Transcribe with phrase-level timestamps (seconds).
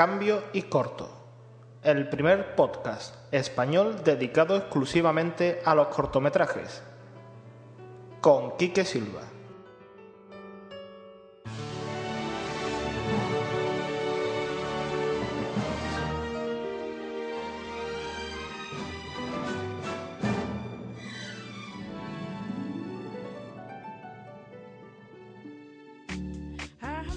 [0.00, 1.10] Cambio y Corto,
[1.82, 6.82] el primer podcast español dedicado exclusivamente a los cortometrajes,
[8.22, 9.20] con Quique Silva.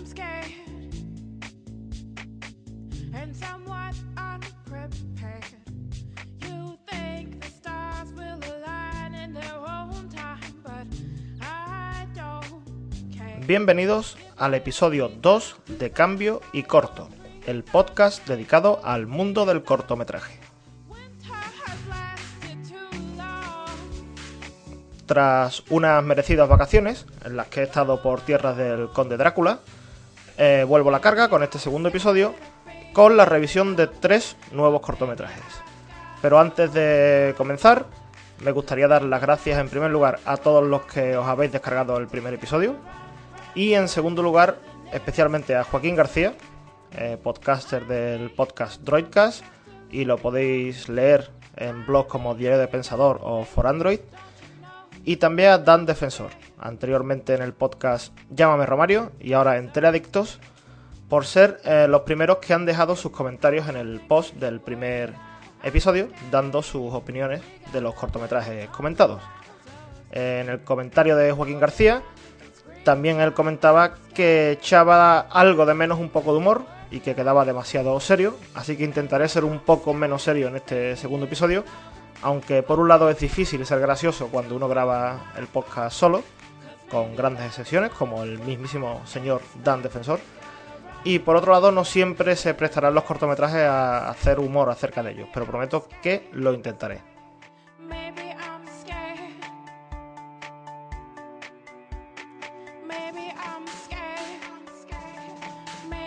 [0.06, 0.73] Scared
[3.24, 5.46] and somewhat unprepared.
[6.42, 10.88] You think the stars will align in their own time, but
[11.42, 13.40] I don't care.
[13.48, 17.08] Bienvenidos al episodio 2 de Cambio y Corto,
[17.48, 20.42] el podcast dedicado al mundo del cortometraje.
[25.06, 29.60] Tras unas merecidas vacaciones, en las que he estado por tierras del Conde Drácula,
[30.38, 32.34] eh, vuelvo a la carga con este segundo episodio
[32.94, 35.44] con la revisión de tres nuevos cortometrajes.
[36.22, 37.86] Pero antes de comenzar,
[38.40, 41.98] me gustaría dar las gracias en primer lugar a todos los que os habéis descargado
[41.98, 42.76] el primer episodio
[43.56, 44.58] y en segundo lugar
[44.92, 46.34] especialmente a Joaquín García,
[46.96, 49.44] eh, podcaster del podcast Droidcast
[49.90, 54.00] y lo podéis leer en blogs como Diario de Pensador o For Android
[55.06, 60.40] y también a Dan Defensor, anteriormente en el podcast Llámame Romario y ahora en Teleadictos,
[61.14, 65.14] por ser eh, los primeros que han dejado sus comentarios en el post del primer
[65.62, 67.40] episodio, dando sus opiniones
[67.72, 69.22] de los cortometrajes comentados.
[70.12, 72.02] Eh, en el comentario de Joaquín García,
[72.84, 77.46] también él comentaba que echaba algo de menos un poco de humor y que quedaba
[77.46, 81.64] demasiado serio, así que intentaré ser un poco menos serio en este segundo episodio,
[82.24, 86.24] aunque por un lado es difícil ser gracioso cuando uno graba el podcast solo,
[86.90, 90.20] con grandes excepciones, como el mismísimo señor Dan Defensor,
[91.04, 95.12] y por otro lado no siempre se prestarán los cortometrajes a hacer humor acerca de
[95.12, 97.02] ellos, pero prometo que lo intentaré.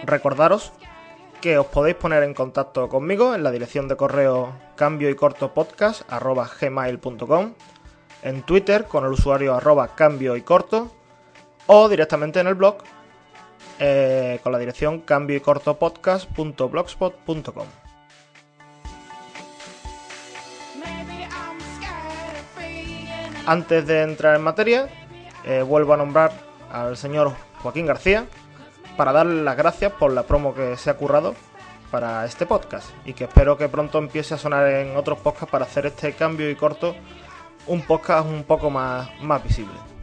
[0.04, 0.72] Recordaros
[1.40, 5.52] que os podéis poner en contacto conmigo en la dirección de correo cambio y corto
[5.52, 6.02] podcast
[6.60, 7.54] gmail.com
[8.22, 10.92] en Twitter con el usuario arroba cambio y corto
[11.66, 12.78] o directamente en el blog
[13.78, 17.66] eh, con la dirección cambio y corto podcast.blogspot.com.
[23.46, 24.88] Antes de entrar en materia,
[25.44, 26.32] eh, vuelvo a nombrar
[26.72, 27.32] al señor
[27.62, 28.26] Joaquín García
[28.96, 31.34] para darle las gracias por la promo que se ha currado
[31.90, 35.64] para este podcast y que espero que pronto empiece a sonar en otros podcasts para
[35.64, 36.96] hacer este cambio y corto
[37.66, 39.95] un podcast un poco más, más visible.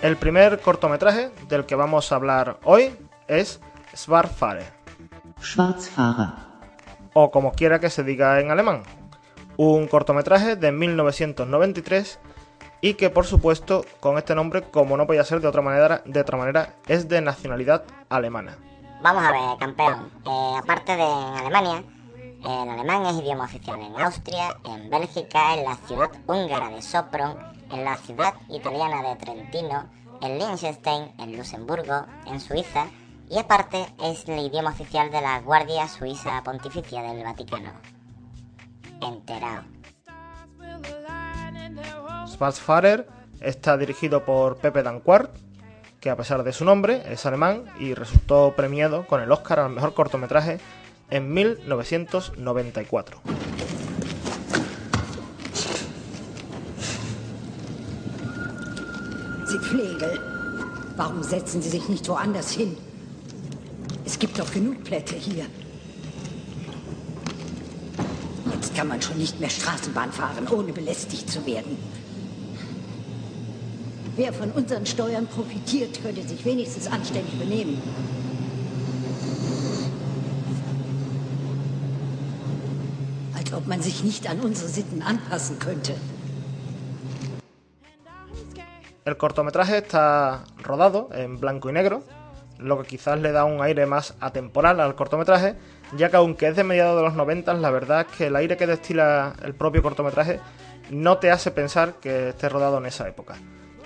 [0.00, 2.94] El primer cortometraje del que vamos a hablar hoy
[3.26, 3.60] es
[3.96, 4.64] Svartfare,
[5.42, 6.34] Schwarzfahrer.
[7.14, 8.84] o como quiera que se diga en alemán,
[9.56, 12.20] un cortometraje de 1993
[12.80, 16.20] y que por supuesto con este nombre, como no podía ser de otra manera, de
[16.20, 18.56] otra manera es de nacionalidad alemana.
[19.02, 20.10] Vamos a ver, campeón.
[20.24, 21.82] Eh, aparte de en Alemania,
[22.44, 27.36] el alemán es idioma oficial en Austria, en Bélgica, en la ciudad húngara de Sopron,
[27.70, 29.88] en la ciudad italiana de Trentino,
[30.20, 32.86] en Liechtenstein, en Luxemburgo, en Suiza
[33.30, 37.72] y aparte es el idioma oficial de la Guardia Suiza Pontificia del Vaticano.
[39.00, 39.64] Enterado.
[42.26, 43.08] Schwarzfahrer
[43.40, 45.34] está dirigido por Pepe Danquart,
[46.00, 49.70] que a pesar de su nombre es alemán y resultó premiado con el Oscar al
[49.70, 50.58] mejor cortometraje
[51.10, 53.16] en 1994.
[59.46, 60.20] Sie Flegel,
[60.96, 62.76] warum setzen Sie sich nicht woanders hin?
[64.04, 65.46] Es gibt doch genug Plätze hier.
[68.52, 71.78] Jetzt kann man schon nicht mehr Straßenbahn fahren, ohne belästigt zu werden.
[74.16, 77.80] Wer von unseren Steuern profitiert, könnte sich wenigstens anständig benehmen.
[83.68, 85.94] Man sich nicht an unsere Sitten anpassen könnte.
[89.04, 92.02] El cortometraje está rodado en blanco y negro,
[92.58, 95.54] lo que quizás le da un aire más atemporal al cortometraje,
[95.96, 98.56] ya que aunque es de mediados de los 90, la verdad es que el aire
[98.56, 100.40] que destila el propio cortometraje
[100.90, 103.36] no te hace pensar que esté rodado en esa época.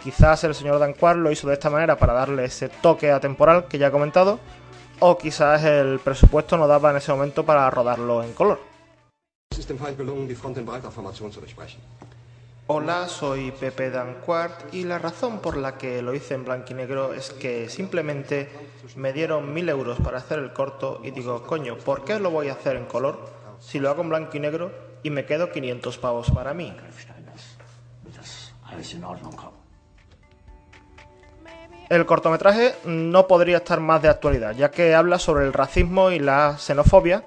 [0.02, 3.78] Quizás el señor Danquart lo hizo de esta manera para darle ese toque atemporal que
[3.78, 4.40] ya he comentado,
[4.99, 8.72] o quizás el presupuesto no daba en ese momento para rodarlo en color.
[12.69, 16.75] Hola, soy Pepe Danquart y la razón por la que lo hice en blanco y
[16.75, 18.49] negro es que simplemente
[18.96, 22.49] me dieron mil euros para hacer el corto y digo, coño, ¿por qué lo voy
[22.49, 23.28] a hacer en color
[23.60, 24.72] si lo hago en blanco y negro
[25.02, 26.75] y me quedo 500 pavos para mí?
[31.90, 36.20] El cortometraje no podría estar más de actualidad, ya que habla sobre el racismo y
[36.20, 37.22] la xenofobia,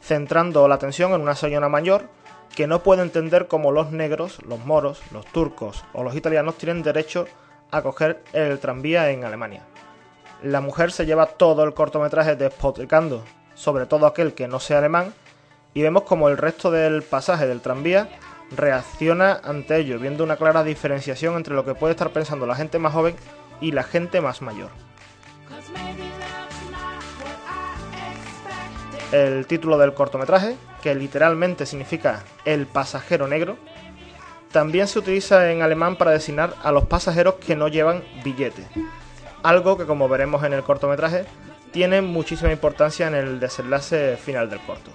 [0.00, 2.08] centrando la atención en una señora mayor
[2.54, 6.82] que no puede entender cómo los negros, los moros, los turcos o los italianos tienen
[6.82, 7.26] derecho
[7.70, 9.62] a coger el tranvía en Alemania.
[10.42, 13.22] La mujer se lleva todo el cortometraje despotricando
[13.54, 15.12] sobre todo aquel que no sea alemán
[15.74, 18.08] y vemos como el resto del pasaje del tranvía
[18.50, 22.78] reacciona ante ello, viendo una clara diferenciación entre lo que puede estar pensando la gente
[22.78, 23.14] más joven
[23.60, 24.70] y la gente más mayor.
[29.12, 33.56] El título del cortometraje, que literalmente significa el pasajero negro,
[34.52, 38.66] también se utiliza en alemán para designar a los pasajeros que no llevan billete.
[39.42, 41.24] Algo que, como veremos en el cortometraje,
[41.72, 44.90] tiene muchísima importancia en el desenlace final del corto.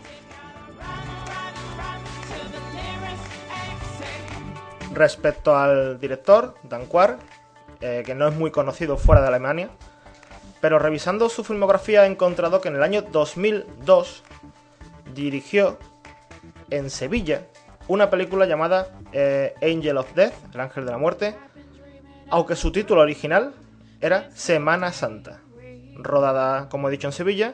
[4.93, 7.17] Respecto al director, Dan Quar,
[7.81, 9.69] eh, que no es muy conocido fuera de Alemania,
[10.65, 14.23] pero revisando su filmografía he encontrado que en el año 2002
[15.13, 15.77] dirigió
[16.71, 17.43] en Sevilla
[17.87, 21.35] una película llamada eh, Angel of Death, el ángel de la muerte,
[22.31, 23.53] aunque su título original
[24.01, 25.39] era Semana Santa,
[25.97, 27.53] rodada, como he dicho, en Sevilla,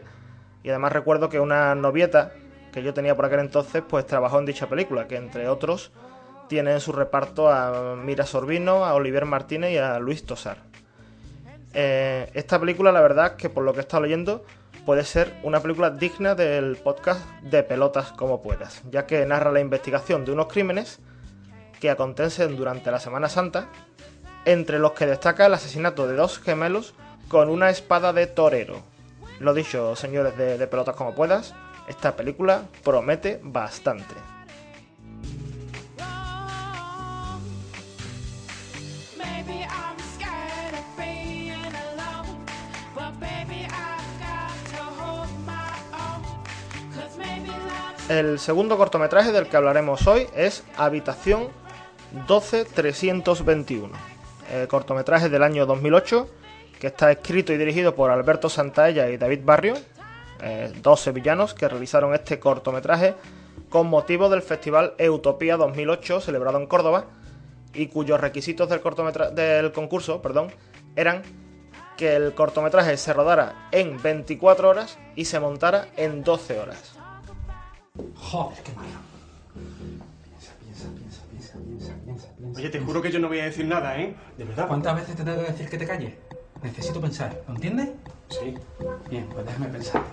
[0.63, 2.31] y además recuerdo que una novieta
[2.71, 5.91] que yo tenía por aquel entonces, pues trabajó en dicha película, que entre otros
[6.47, 10.70] tiene en su reparto a Mira Sorbino, a Olivier Martínez y a Luis Tosar.
[11.73, 14.45] Eh, esta película, la verdad, que por lo que he estado leyendo,
[14.85, 19.59] puede ser una película digna del podcast de pelotas como puedas, ya que narra la
[19.59, 20.99] investigación de unos crímenes
[21.79, 23.67] que acontecen durante la Semana Santa,
[24.45, 26.93] entre los que destaca el asesinato de dos gemelos
[27.27, 28.81] con una espada de torero.
[29.39, 31.53] Lo dicho, señores de, de pelotas como puedas,
[31.87, 34.15] esta película promete bastante.
[48.11, 51.47] El segundo cortometraje del que hablaremos hoy es Habitación
[52.27, 53.89] 12321,
[54.51, 56.27] eh, cortometraje del año 2008
[56.77, 59.75] que está escrito y dirigido por Alberto Santaella y David Barrio,
[60.41, 63.15] eh, dos sevillanos que realizaron este cortometraje
[63.69, 67.05] con motivo del Festival Utopía 2008 celebrado en Córdoba
[67.73, 68.81] y cuyos requisitos del,
[69.35, 70.49] del concurso perdón,
[70.97, 71.23] eran
[71.95, 76.90] que el cortometraje se rodara en 24 horas y se montara en 12 horas.
[78.15, 78.89] Joder, qué malo.
[80.23, 82.59] Piensa, piensa, piensa, piensa, piensa, piensa, piensa.
[82.59, 84.15] Oye, te juro que yo no voy a decir nada, ¿eh?
[84.37, 84.67] De verdad.
[84.67, 86.13] ¿Cuántas veces te tengo que decir que te calles?
[86.63, 87.89] Necesito pensar, ¿lo entiendes?
[88.29, 88.53] Sí.
[89.09, 90.03] Bien, pues déjame pensar.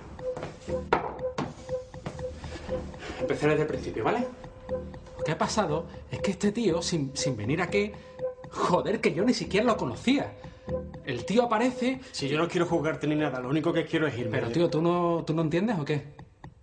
[3.21, 4.27] Empecé desde el principio, ¿vale?
[5.17, 7.91] Lo que ha pasado es que este tío, sin, sin venir aquí,
[8.49, 10.33] joder, que yo ni siquiera lo conocía.
[11.05, 14.17] El tío aparece, Si yo no quiero juzgarte ni nada, lo único que quiero es
[14.17, 14.31] irme.
[14.37, 16.18] pero tío, ¿tú no, ¿tú no entiendes o qué?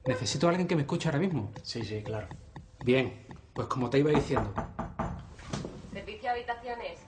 [0.06, 1.52] Necesito a alguien que me escuche ahora mismo.
[1.62, 2.28] Sí, sí, claro.
[2.84, 4.52] Bien, pues como te iba diciendo,
[5.92, 7.00] Servicio habitaciones.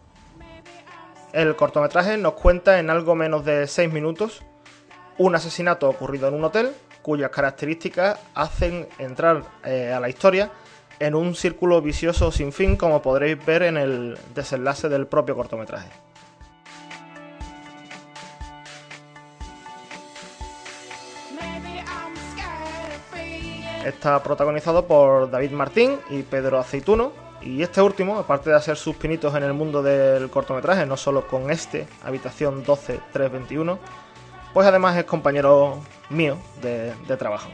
[1.32, 4.42] El cortometraje nos cuenta en algo menos de 6 minutos
[5.18, 10.50] un asesinato ocurrido en un hotel cuyas características hacen entrar eh, a la historia
[10.98, 15.88] en un círculo vicioso sin fin como podréis ver en el desenlace del propio cortometraje.
[23.84, 27.12] Está protagonizado por David Martín y Pedro Aceituno.
[27.40, 31.26] Y este último, aparte de hacer sus pinitos en el mundo del cortometraje, no solo
[31.26, 33.78] con este, Habitación 12321,
[34.52, 35.78] pues además es compañero
[36.10, 37.48] mío de, de trabajo.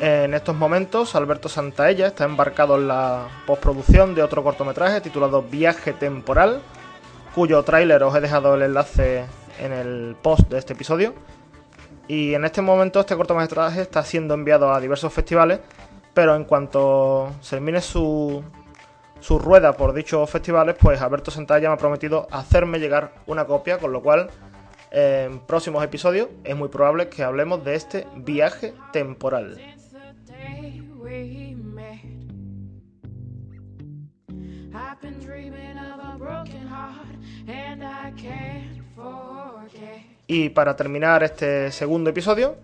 [0.00, 5.94] En estos momentos, Alberto Santaella está embarcado en la postproducción de otro cortometraje titulado Viaje
[5.94, 6.60] Temporal,
[7.36, 9.26] cuyo tráiler os he dejado el enlace
[9.60, 11.12] en el post de este episodio.
[12.08, 15.60] Y en este momento este cortometraje está siendo enviado a diversos festivales,
[16.14, 18.42] pero en cuanto termine su,
[19.20, 23.76] su rueda por dichos festivales, pues Alberto Santaella me ha prometido hacerme llegar una copia,
[23.76, 24.30] con lo cual
[24.90, 29.60] en próximos episodios es muy probable que hablemos de este viaje temporal.
[40.26, 42.56] Y para terminar este segundo episodio,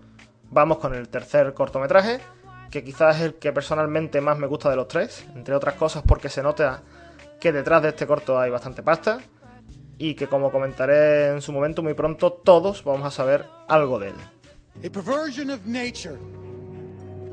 [0.51, 2.19] vamos con el tercer cortometraje,
[2.69, 6.03] que quizás es el que personalmente más me gusta de los tres, entre otras cosas
[6.05, 6.81] porque se nota
[7.39, 9.19] que detrás de este corto hay bastante pasta
[9.97, 14.09] y que como comentaré en su momento muy pronto todos vamos a saber algo de
[14.09, 14.15] él.
[14.83, 16.17] A perversion of nature.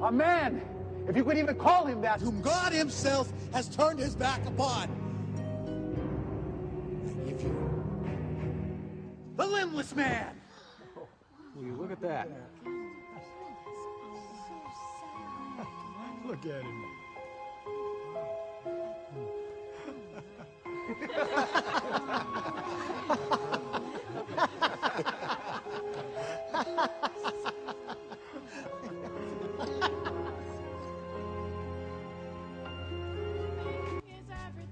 [0.02, 0.62] A man,
[1.08, 5.09] if you could even call him that, whom God himself has turned his back upon.
[9.40, 10.36] The limbless man!
[11.56, 12.28] Will you look at that?
[16.26, 16.84] Look at him.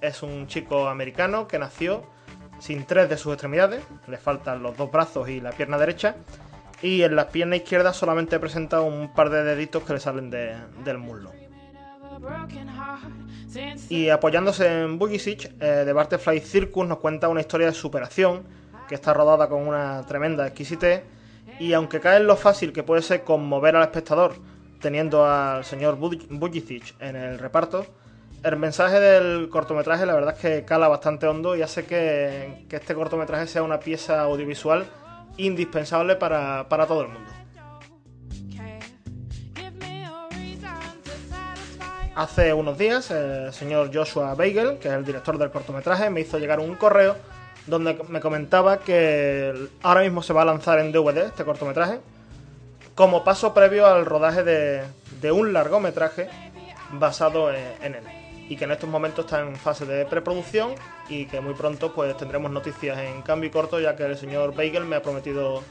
[0.00, 2.04] es un chico americano que nació
[2.58, 6.16] sin tres de sus extremidades, le faltan los dos brazos y la pierna derecha,
[6.80, 10.56] y en la pierna izquierda solamente presenta un par de deditos que le salen de-
[10.84, 11.30] del muslo.
[13.90, 18.44] Y apoyándose en Bujicic, eh, The Butterfly Circus nos cuenta una historia de superación
[18.88, 21.02] que está rodada con una tremenda exquisitez
[21.58, 24.34] y aunque cae en lo fácil que puede ser conmover al espectador
[24.80, 27.86] teniendo al señor Bujicic en el reparto,
[28.42, 32.94] el mensaje del cortometraje la verdad es que cala bastante hondo y hace que, este
[32.94, 34.86] cortometraje sea una pieza audiovisual
[35.36, 37.30] indispensable para, para todo el mundo.
[42.14, 46.38] Hace unos días el señor Joshua Beigel, que es el director del cortometraje, me hizo
[46.38, 47.16] llegar un correo
[47.66, 52.00] donde me comentaba que ahora mismo se va a lanzar en DVD este cortometraje
[52.94, 54.82] como paso previo al rodaje de,
[55.22, 56.28] de un largometraje
[56.90, 58.21] basado en él
[58.52, 60.74] y que en estos momentos está en fase de preproducción
[61.08, 64.54] y que muy pronto pues tendremos noticias en cambio y corto ya que el señor
[64.54, 65.62] Beigel me ha prometido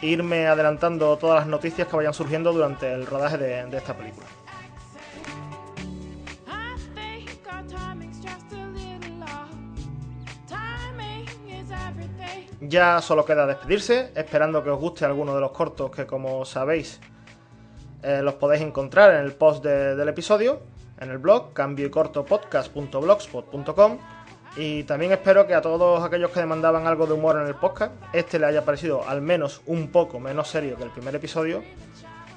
[0.00, 4.26] irme adelantando todas las noticias que vayan surgiendo durante el rodaje de- de esta película.
[12.60, 17.00] Ya solo queda despedirse, esperando que os guste alguno de los cortos que como sabéis
[18.02, 20.60] eh, los podéis encontrar en el post de- del episodio,
[21.00, 23.98] en el blog cambioycortopodcast.blogspot.com
[24.56, 27.92] y también espero que a todos aquellos que demandaban algo de humor en el podcast,
[28.12, 31.62] este le haya parecido al menos un poco menos serio que el primer episodio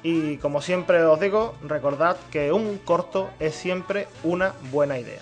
[0.04, 5.20] y como siempre os digo, recordad que un corto es siempre una buena idea.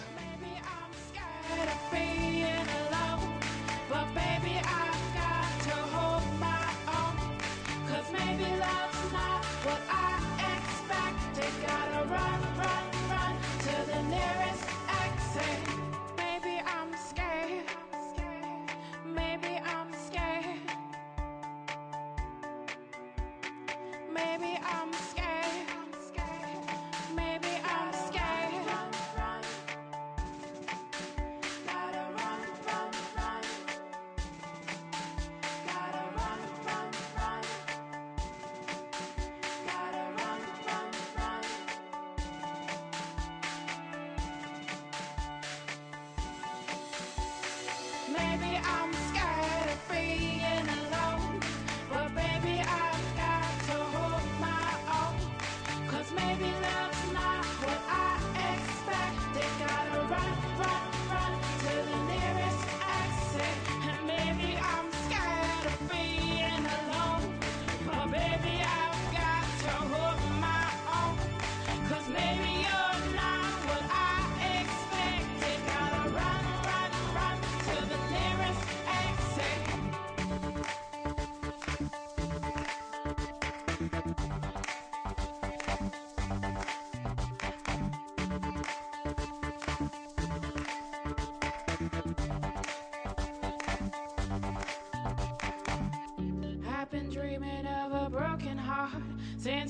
[48.13, 50.88] Maybe I'm scared of being alone.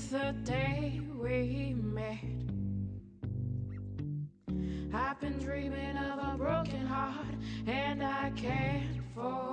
[0.10, 2.18] the day we met.
[4.92, 7.28] I've been dreaming of a broken heart,
[7.68, 9.49] and I can't forget.